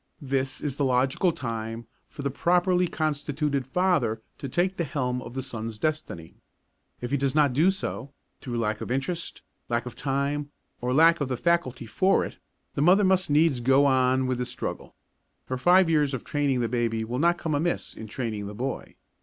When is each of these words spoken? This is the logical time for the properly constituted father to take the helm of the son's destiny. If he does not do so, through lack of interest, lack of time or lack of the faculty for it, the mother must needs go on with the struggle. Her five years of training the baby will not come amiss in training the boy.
This 0.23 0.61
is 0.61 0.77
the 0.77 0.83
logical 0.83 1.31
time 1.31 1.85
for 2.09 2.23
the 2.23 2.31
properly 2.31 2.87
constituted 2.87 3.67
father 3.67 4.19
to 4.39 4.49
take 4.49 4.77
the 4.77 4.83
helm 4.83 5.21
of 5.21 5.35
the 5.35 5.43
son's 5.43 5.77
destiny. 5.77 6.33
If 7.01 7.11
he 7.11 7.17
does 7.17 7.35
not 7.35 7.53
do 7.53 7.69
so, 7.69 8.11
through 8.39 8.57
lack 8.57 8.81
of 8.81 8.89
interest, 8.89 9.43
lack 9.69 9.85
of 9.85 9.93
time 9.93 10.49
or 10.81 10.91
lack 10.91 11.21
of 11.21 11.27
the 11.27 11.37
faculty 11.37 11.85
for 11.85 12.25
it, 12.25 12.37
the 12.73 12.81
mother 12.81 13.03
must 13.03 13.29
needs 13.29 13.59
go 13.59 13.85
on 13.85 14.25
with 14.25 14.39
the 14.39 14.45
struggle. 14.47 14.95
Her 15.49 15.57
five 15.59 15.87
years 15.87 16.15
of 16.15 16.23
training 16.23 16.61
the 16.61 16.67
baby 16.67 17.03
will 17.03 17.19
not 17.19 17.37
come 17.37 17.53
amiss 17.53 17.93
in 17.93 18.07
training 18.07 18.47
the 18.47 18.55
boy. 18.55 18.95